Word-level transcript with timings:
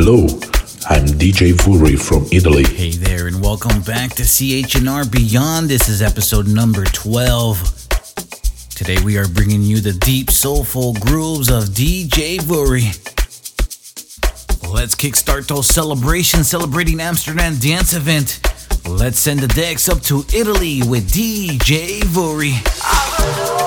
Hello, 0.00 0.26
I'm 0.88 1.06
DJ 1.06 1.54
Mvurry 1.54 1.98
from 1.98 2.24
Italy. 2.30 2.62
Hey 2.62 2.92
there, 2.92 3.26
and 3.26 3.42
welcome 3.42 3.82
back 3.82 4.12
to 4.12 4.22
CHNR 4.22 5.10
Beyond. 5.10 5.68
This 5.68 5.88
is 5.88 6.02
episode 6.02 6.46
number 6.46 6.84
12. 6.84 7.88
Today 8.76 8.98
we 9.04 9.18
are 9.18 9.26
bringing 9.26 9.60
you 9.60 9.80
the 9.80 9.94
deep, 9.94 10.30
soulful 10.30 10.92
grooves 10.94 11.50
of 11.50 11.64
DJ 11.70 12.38
Mvurry. 12.38 12.94
Let's 14.72 14.94
kickstart 14.94 15.48
those 15.48 15.66
celebrations 15.66 16.48
celebrating 16.48 17.00
Amsterdam 17.00 17.56
Dance 17.56 17.92
Event. 17.92 18.38
Let's 18.88 19.18
send 19.18 19.40
the 19.40 19.48
decks 19.48 19.88
up 19.88 20.00
to 20.02 20.22
Italy 20.32 20.80
with 20.84 21.10
DJ 21.10 22.02
Mvurry. 22.02 23.57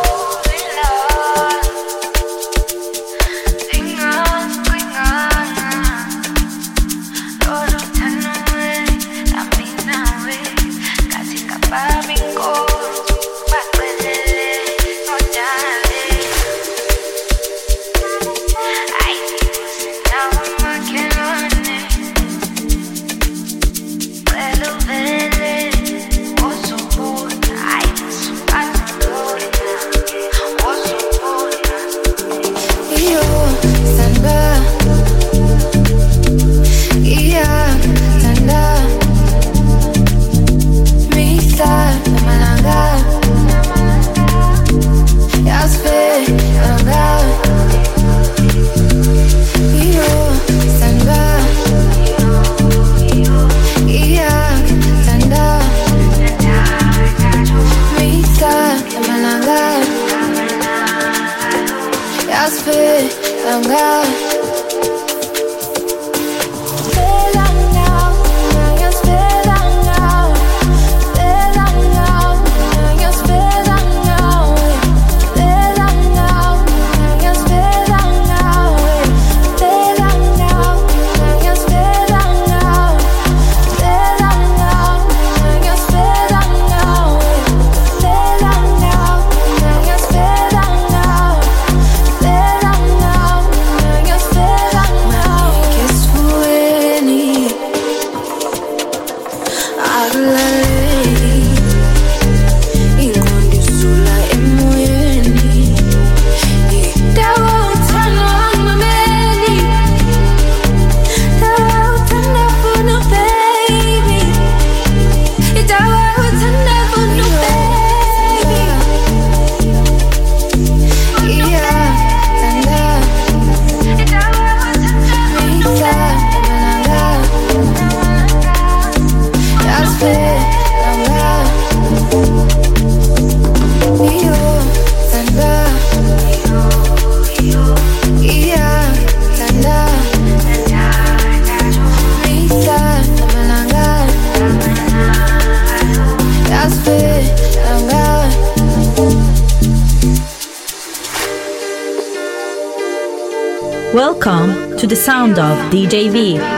Of 155.94 156.51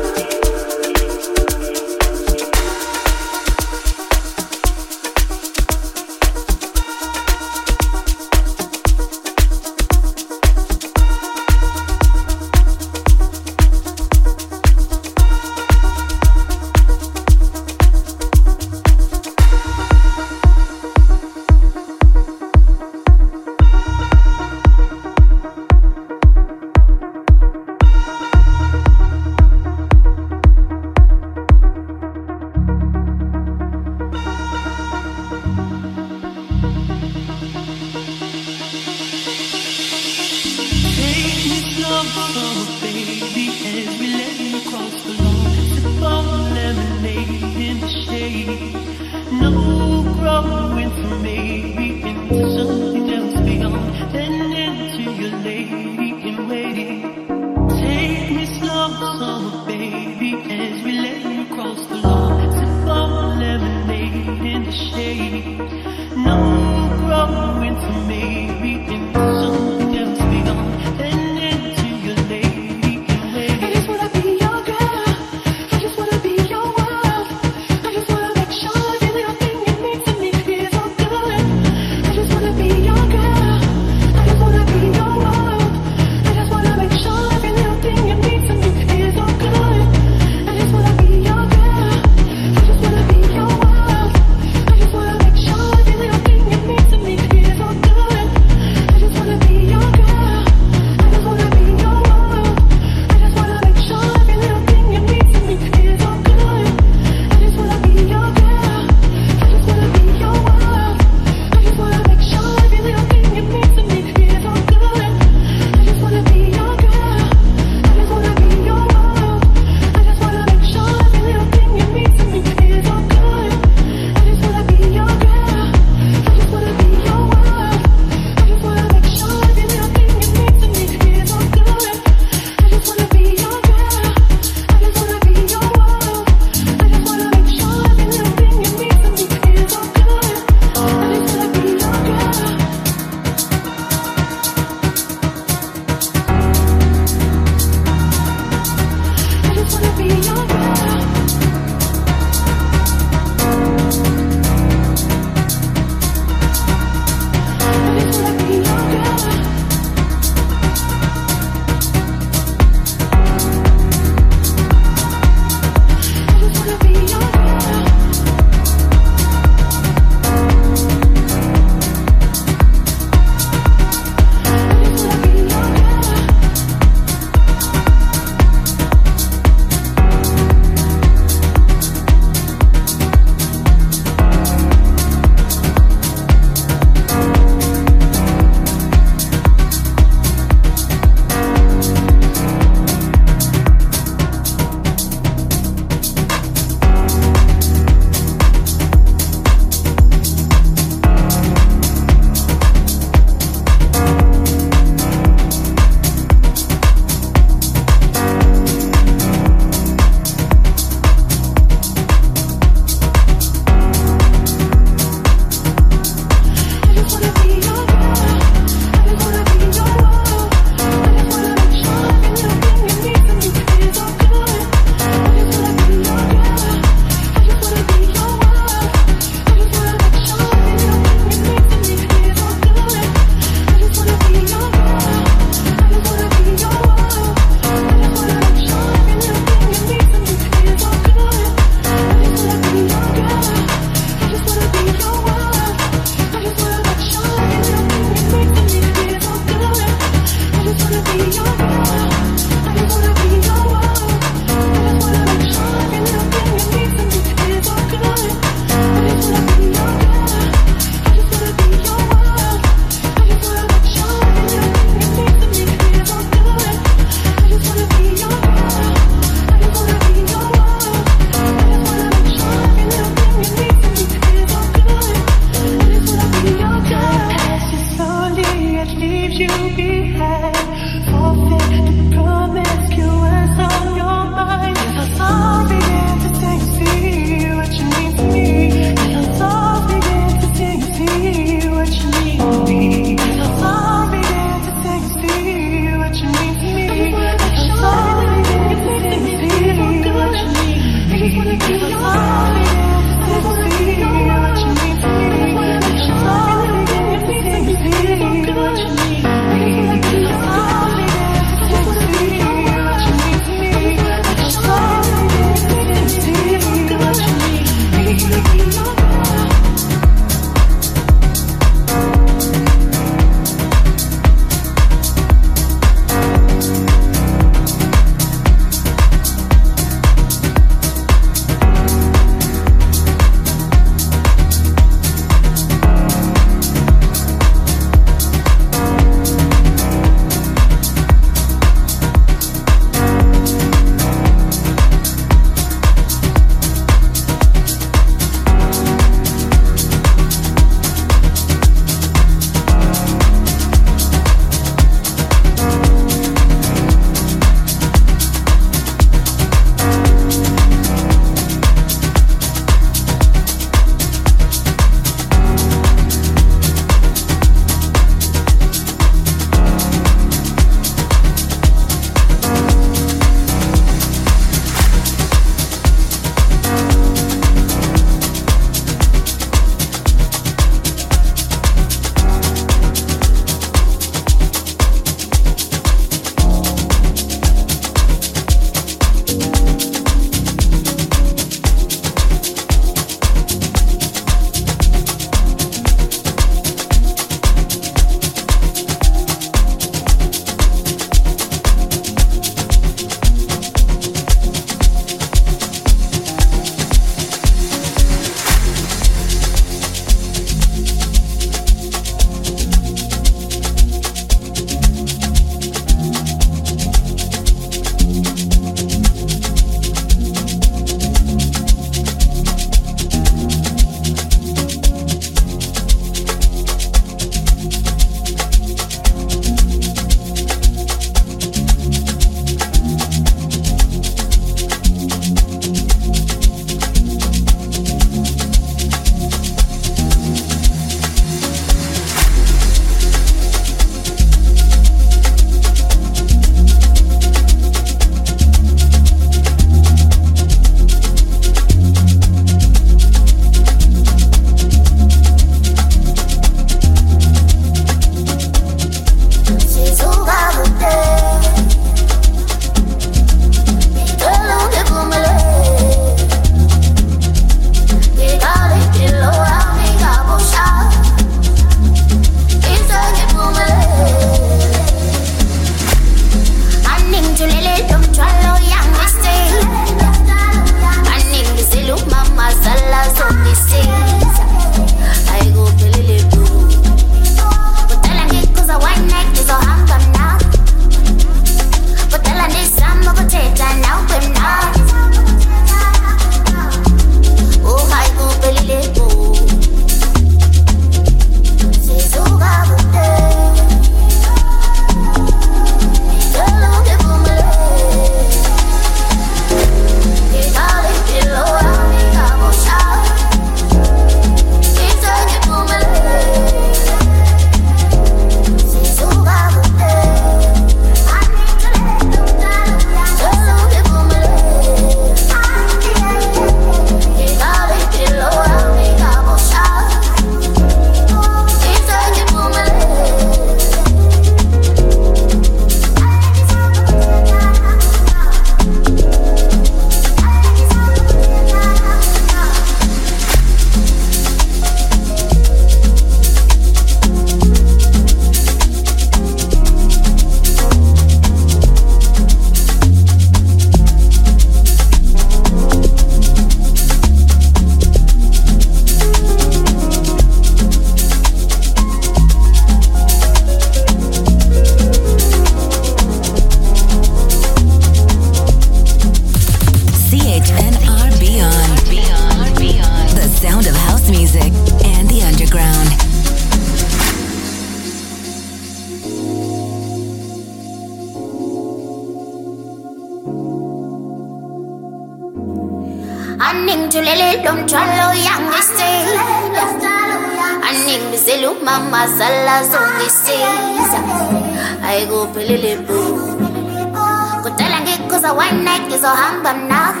ngikhuza 598.28 598.44
one 598.44 598.64
night 598.64 598.82
ngizohamba 598.88 599.52
nawe 599.68 600.00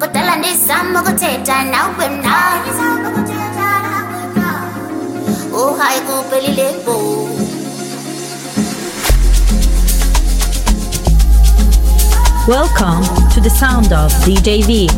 kudala 0.00 0.32
ndizama 0.36 1.00
ukuthetha 1.00 1.56
nawe 1.72 2.04
mna 2.14 2.36
oh 5.58 5.74
ayikuphelele 5.86 6.66
bu 6.84 6.96
Welcome 12.48 13.04
to 13.30 13.40
the 13.40 13.48
sound 13.50 13.92
of 13.92 14.10
DJ 14.24 14.64
V. 14.66 14.88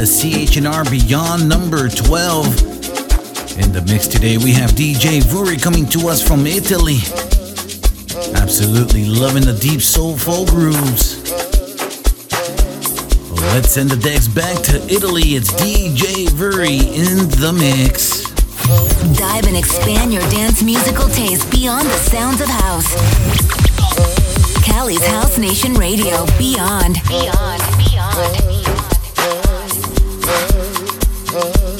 CHNR 0.00 0.90
Beyond 0.90 1.48
number 1.48 1.88
12. 1.88 2.46
In 3.58 3.72
the 3.72 3.84
mix 3.86 4.08
today, 4.08 4.38
we 4.38 4.52
have 4.52 4.70
DJ 4.70 5.20
Mvurry 5.20 5.60
coming 5.60 5.86
to 5.90 6.08
us 6.08 6.26
from 6.26 6.46
Italy. 6.46 6.98
Absolutely 8.34 9.04
loving 9.04 9.44
the 9.44 9.56
deep 9.60 9.80
soul 9.80 10.16
soulful 10.16 10.46
grooves. 10.46 11.30
let's 13.54 13.70
send 13.70 13.90
the 13.90 13.96
decks 13.96 14.26
back 14.28 14.56
to 14.64 14.82
Italy. 14.88 15.36
It's 15.36 15.52
DJ 15.52 16.26
Mvurry 16.28 16.80
in 16.80 17.28
the 17.40 17.52
mix. 17.52 18.22
Dive 19.18 19.46
and 19.46 19.56
expand 19.56 20.12
your 20.12 20.22
dance 20.30 20.62
musical 20.62 21.08
taste 21.08 21.50
beyond 21.50 21.86
the 21.86 21.98
sounds 21.98 22.40
of 22.40 22.48
house. 22.48 22.88
Cali's 24.64 25.06
House 25.06 25.38
Nation 25.38 25.74
Radio. 25.74 26.26
Beyond. 26.38 26.98
Beyond. 27.08 27.62
Beyond. 27.78 28.91
This 31.32 31.71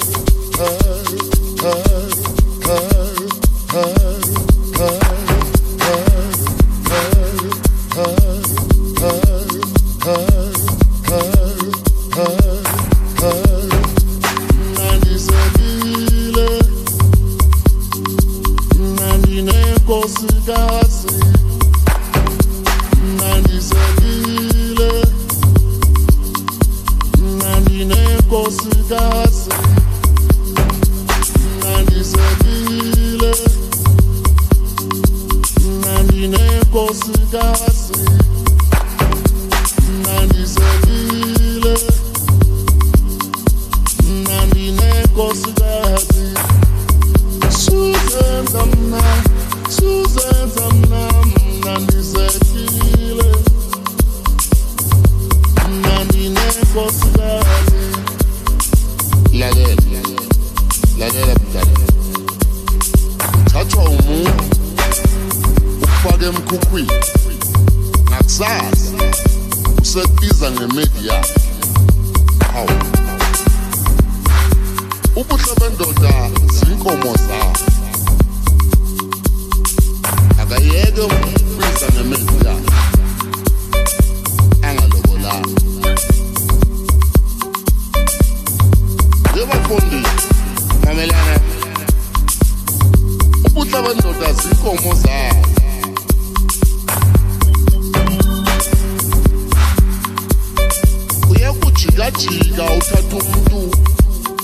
uyaphika 102.52 102.76
uthatha 102.76 103.16
umuntu 103.16 103.58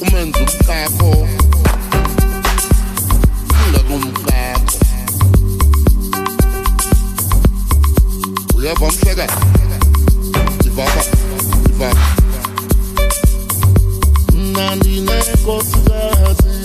umenze 0.02 0.38
umkakho. 0.40 1.10
Ungakumkakho 3.64 4.76
uyeva 8.56 8.86
mhleka? 8.92 9.26
Ivava 10.66 11.02
ivava 11.70 12.06
nandinekosikazi 14.54 16.56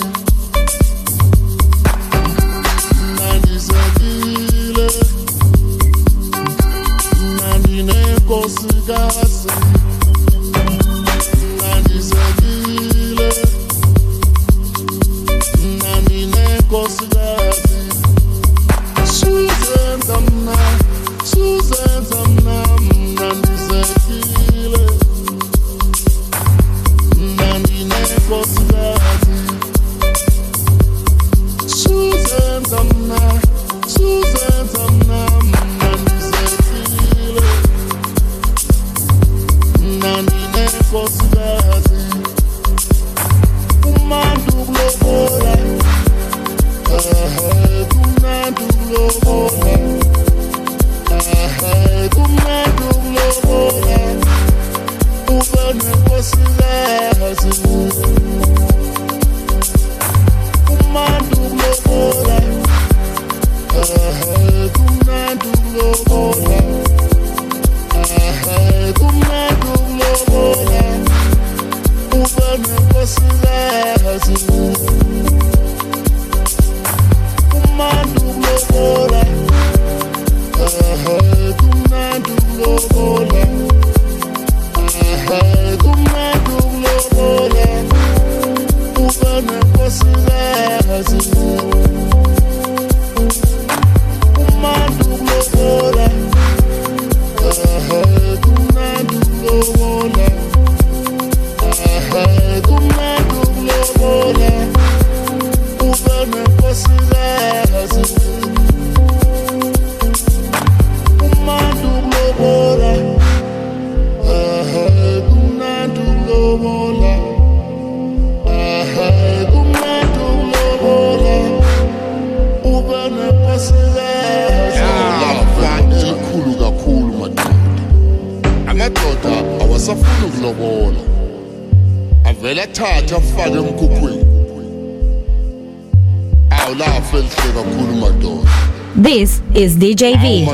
is 139.54 139.76
DJ 139.76 140.20
V. 140.20 140.44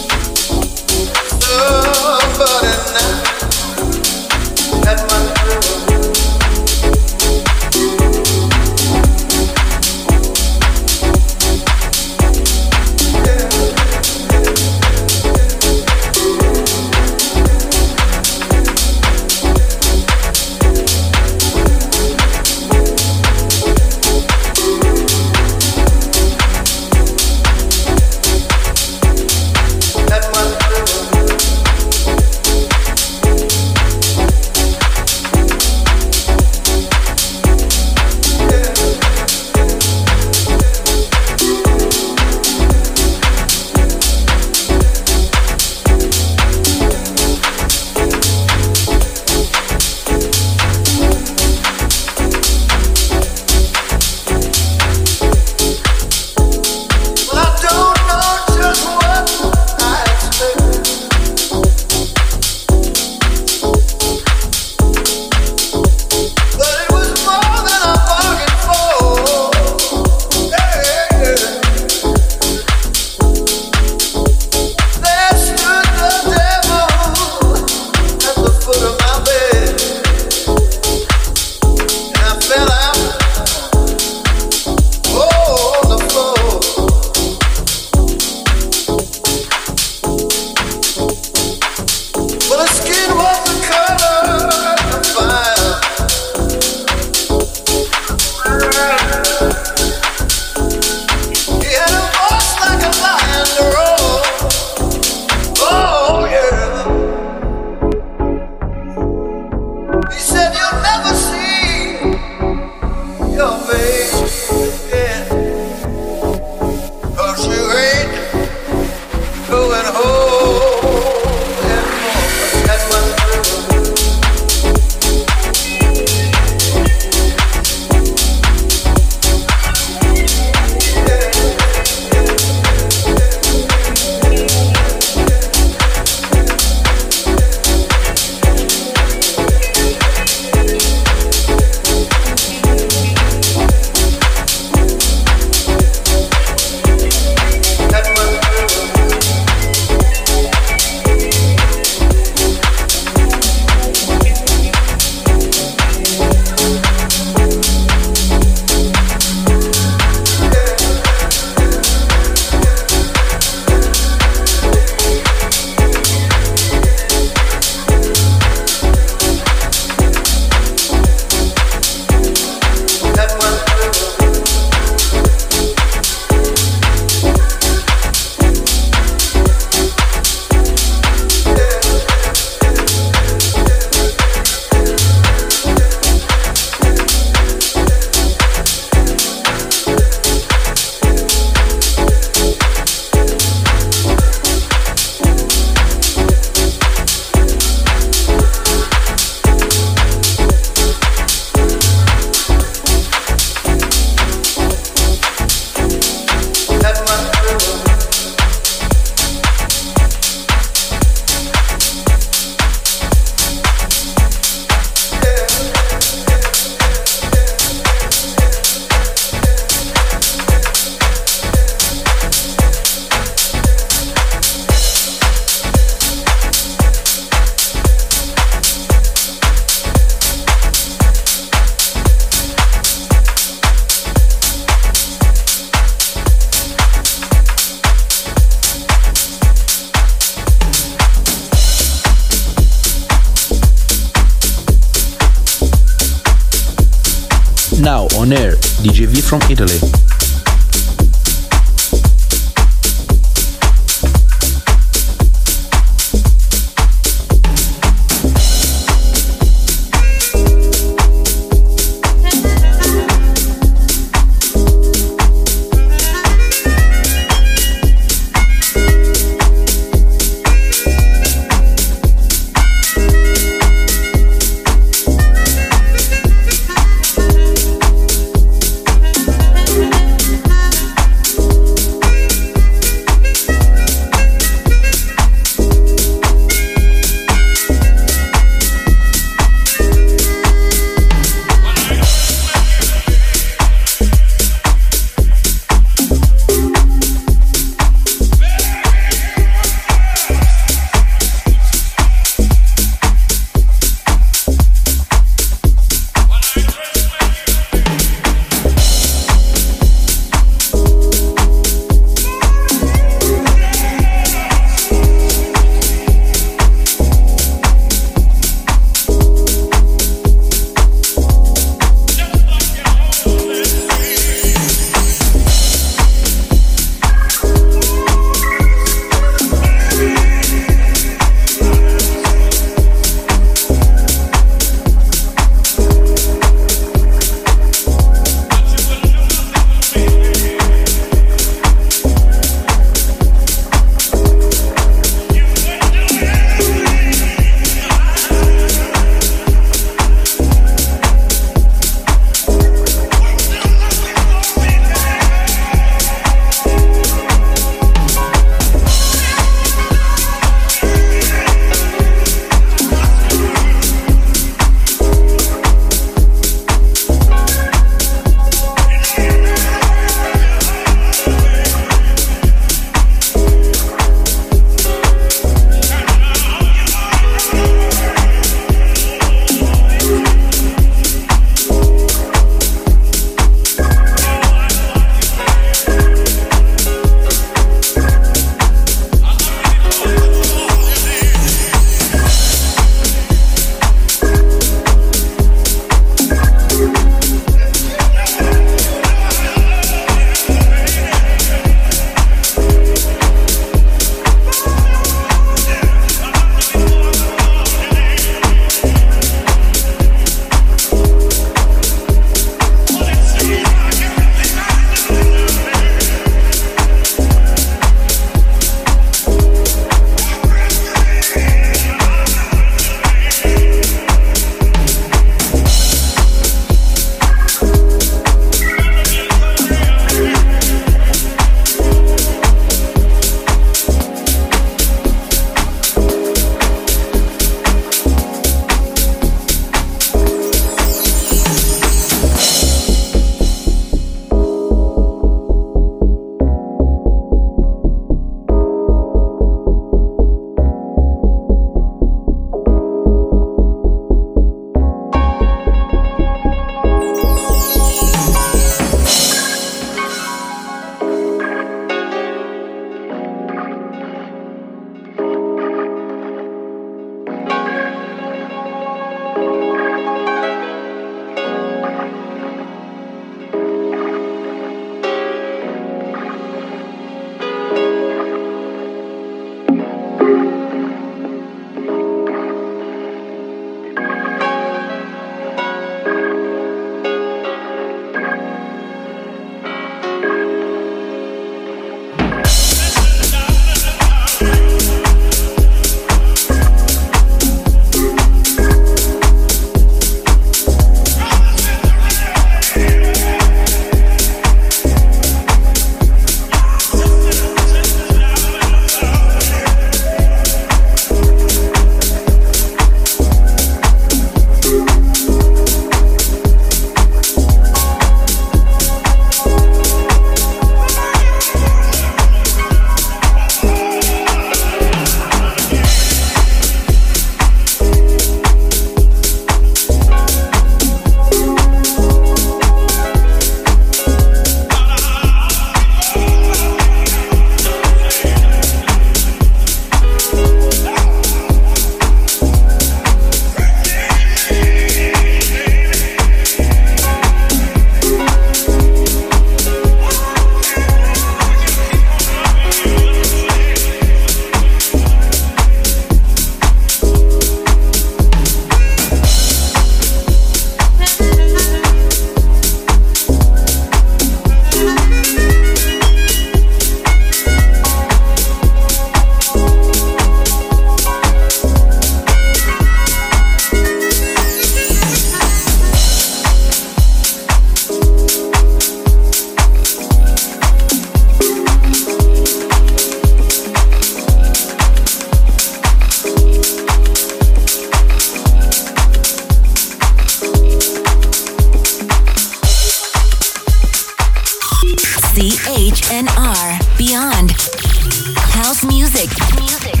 music. 599.21 599.59
music. 599.59 600.00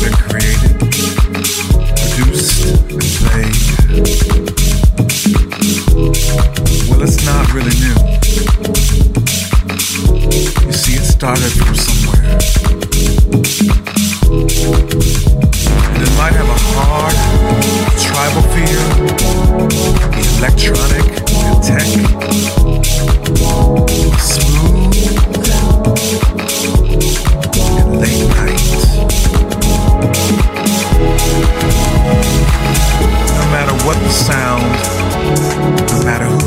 been 0.00 0.12
created, 0.14 0.78
produced, 2.14 2.64
and 2.90 3.02
played. 3.20 3.56
Well, 6.90 7.02
it's 7.02 7.24
not 7.24 7.52
really 7.52 7.74
new. 7.78 7.96
You 10.66 10.72
see, 10.72 10.94
it 10.94 11.04
started 11.04 11.52
from 11.52 11.74
somewhere. 11.74 12.38
And 15.92 16.02
it 16.02 16.12
might 16.16 16.34
have 16.34 16.48
a 16.48 16.58
hard, 16.74 17.16
tribal 18.00 18.42
feel, 18.54 18.84
electronic, 20.38 21.06
tech. 21.62 22.63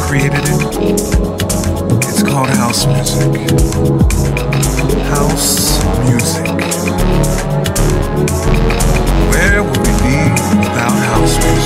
created 0.08 0.40
it. 0.40 0.62
It's 2.08 2.24
called 2.24 2.48
house 2.48 2.86
music. 2.88 3.28
House 5.12 5.84
music. 6.08 6.48
Where 9.32 9.64
would 9.64 9.78
we 9.78 9.94
be 10.08 10.18
without 10.64 10.98
house 11.12 11.36
music? 11.44 11.57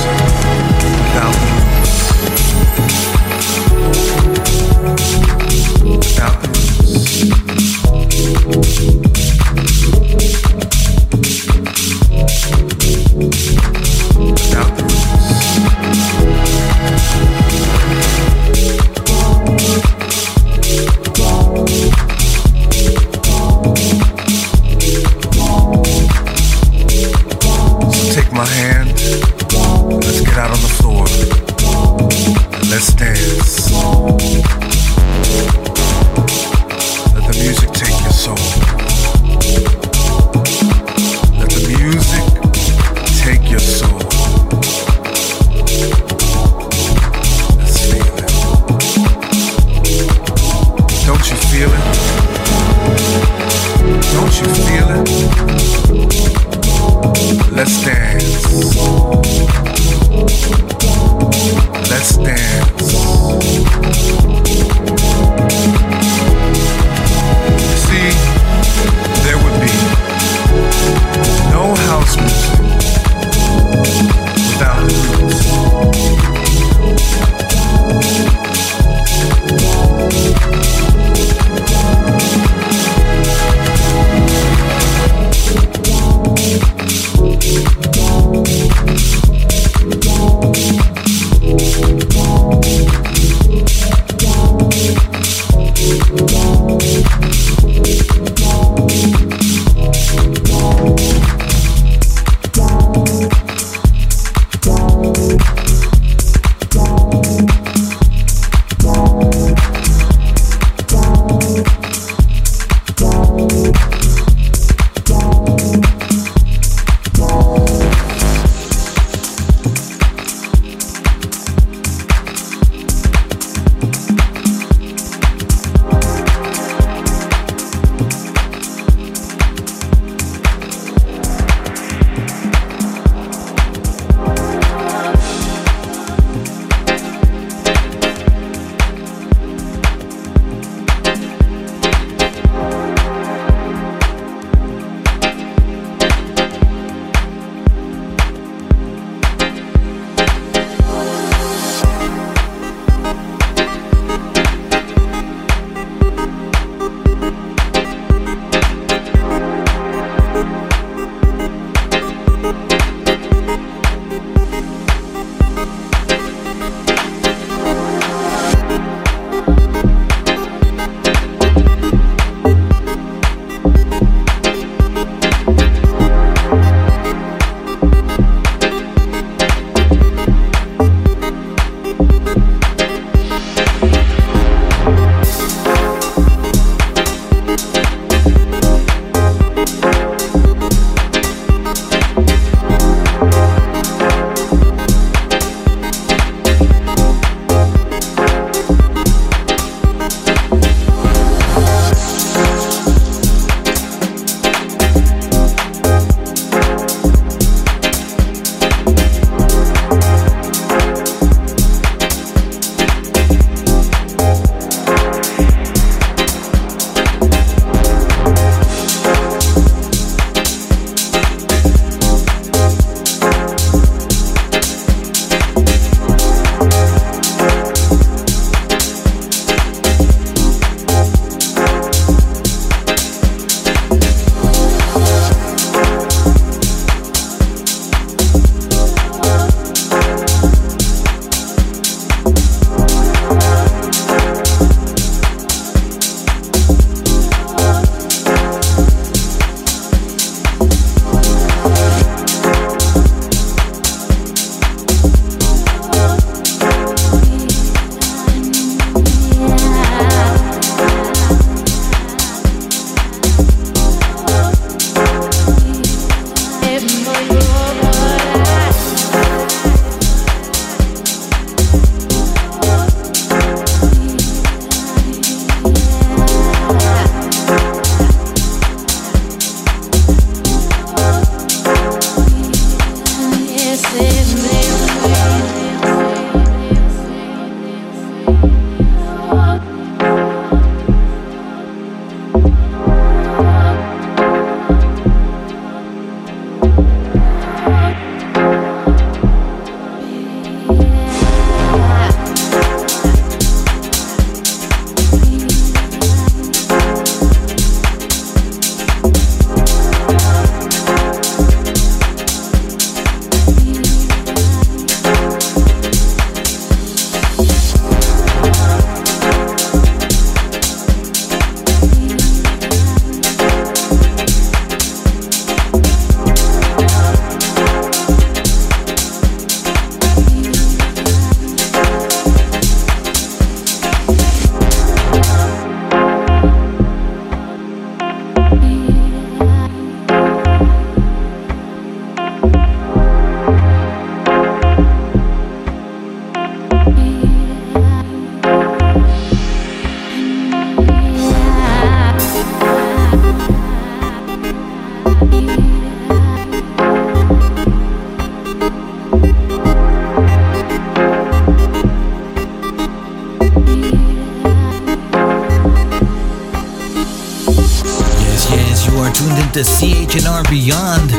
Into 369.62 369.70
CHNR 369.70 370.42
Beyond. 370.50 371.10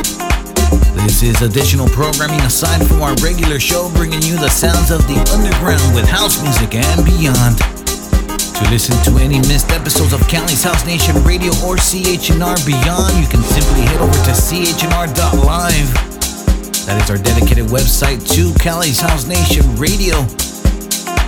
This 1.05 1.23
is 1.23 1.41
additional 1.41 1.87
programming 1.89 2.41
aside 2.41 2.85
from 2.85 3.01
our 3.01 3.15
regular 3.23 3.59
show, 3.59 3.89
bringing 3.95 4.21
you 4.21 4.35
the 4.35 4.49
sounds 4.49 4.91
of 4.91 5.05
the 5.07 5.15
underground 5.31 5.95
with 5.95 6.07
house 6.07 6.41
music 6.43 6.75
and 6.75 7.05
beyond. 7.05 7.57
To 8.59 8.63
listen 8.69 8.95
to 9.07 9.19
any 9.23 9.39
missed 9.47 9.71
episodes 9.71 10.13
of 10.13 10.27
Cali's 10.27 10.63
House 10.63 10.85
Nation 10.85 11.15
Radio 11.23 11.51
or 11.63 11.77
CHNR 11.77 12.65
Beyond, 12.65 13.15
you 13.15 13.27
can 13.27 13.41
simply 13.43 13.81
head 13.87 14.01
over 14.01 14.11
to 14.11 14.33
chnr.live. 14.35 15.93
That 16.85 17.01
is 17.01 17.09
our 17.09 17.17
dedicated 17.17 17.67
website 17.67 18.19
to 18.35 18.53
Cali's 18.59 18.99
House 18.99 19.25
Nation 19.27 19.63
Radio. 19.75 20.19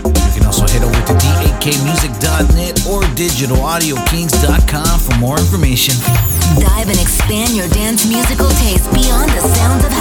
You 0.04 0.32
can 0.36 0.46
also 0.46 0.68
head 0.68 0.84
over 0.84 1.00
to 1.08 1.14
dakmusic.net 1.16 2.86
or 2.88 3.02
digitalaudiokings.com 3.16 5.00
for 5.00 5.16
more 5.20 5.40
information. 5.40 5.96
Dive 6.60 6.90
and 6.90 7.00
expand 7.00 7.56
your 7.56 7.68
dance 7.70 8.06
musical 8.08 8.50
taste 8.62 8.86
beyond 8.94 9.30
the 9.32 9.42
sounds 9.42 9.84
of 9.84 9.95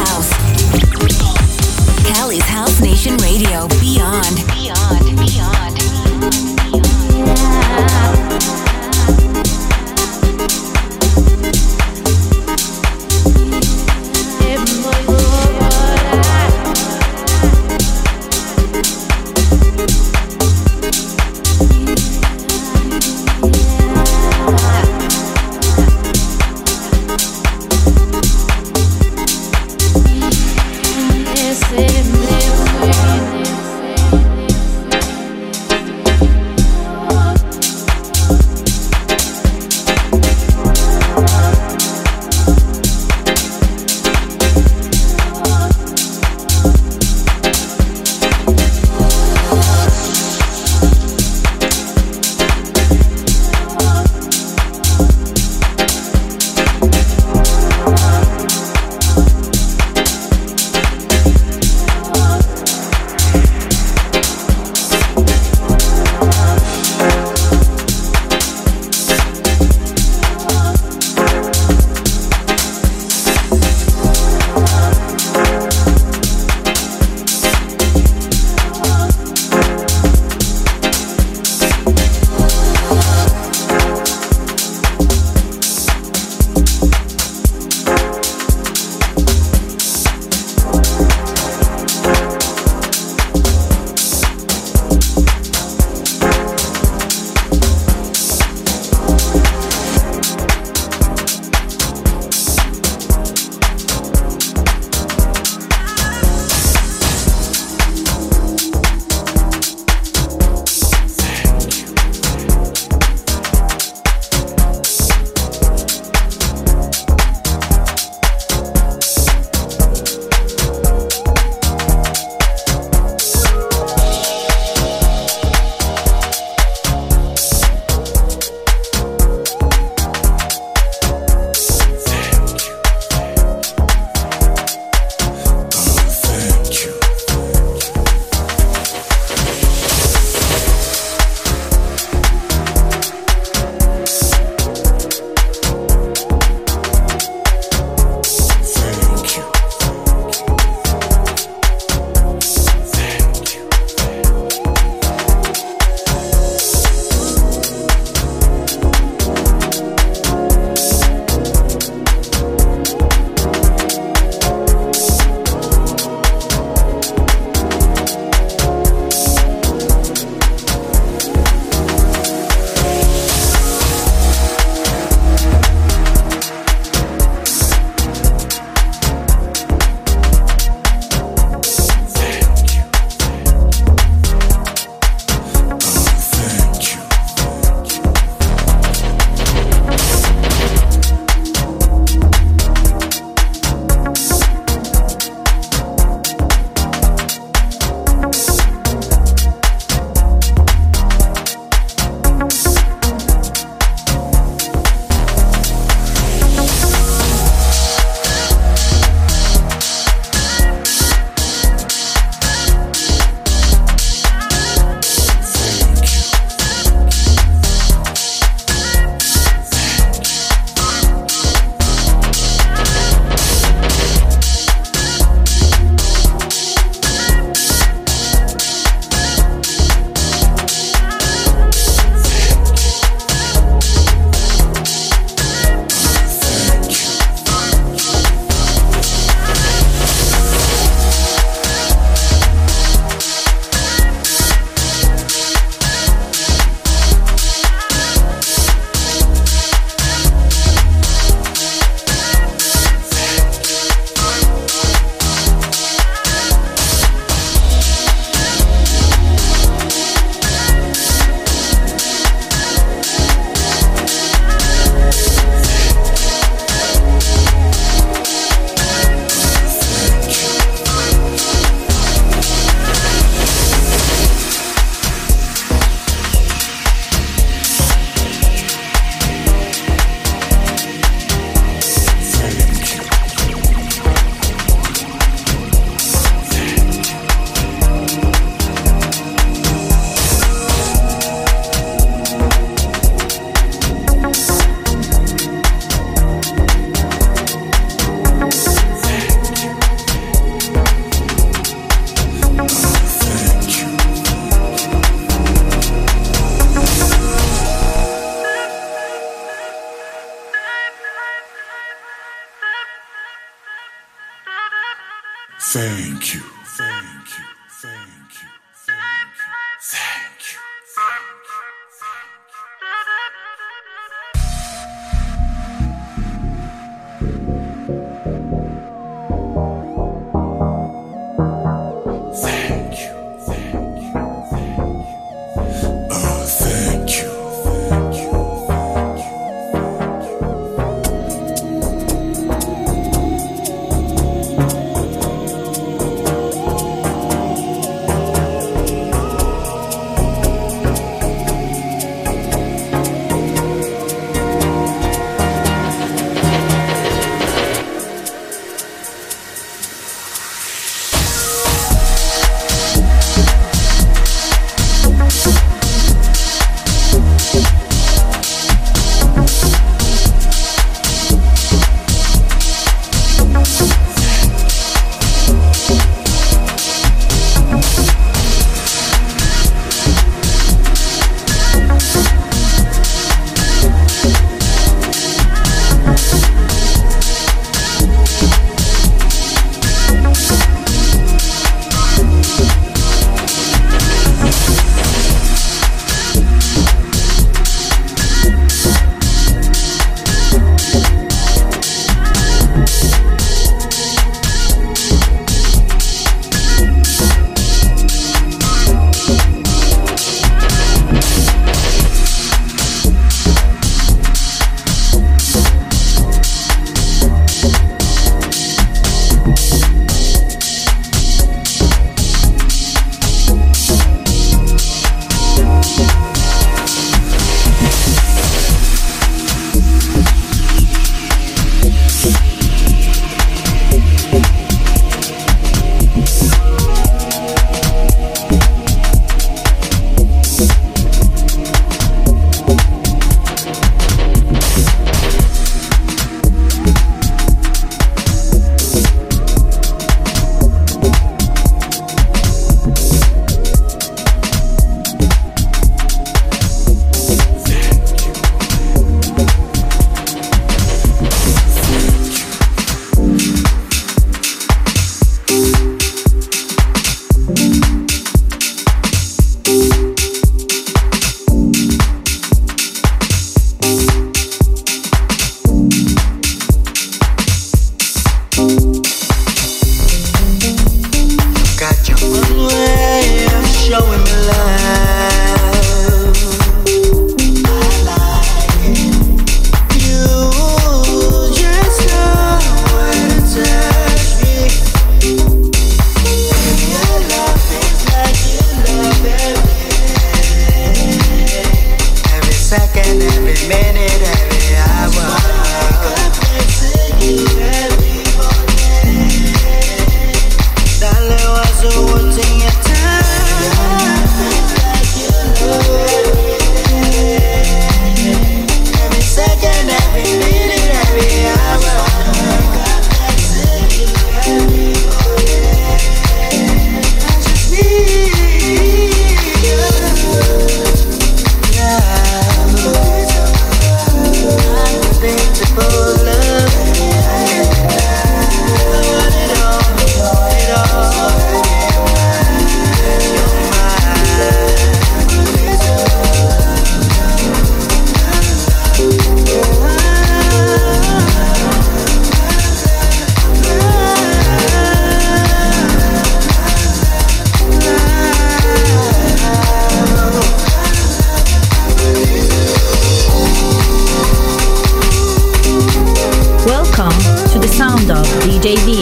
of 568.67 568.94